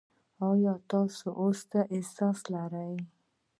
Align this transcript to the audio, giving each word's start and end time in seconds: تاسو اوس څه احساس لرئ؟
تاسو 0.91 1.27
اوس 1.41 1.59
څه 1.71 1.79
احساس 1.95 2.39
لرئ؟ 2.53 2.93